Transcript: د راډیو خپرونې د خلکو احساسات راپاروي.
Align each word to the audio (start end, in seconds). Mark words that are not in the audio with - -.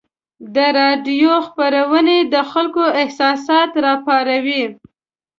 د 0.55 0.57
راډیو 0.79 1.33
خپرونې 1.47 2.19
د 2.33 2.35
خلکو 2.51 2.83
احساسات 3.01 3.71
راپاروي. 3.85 4.63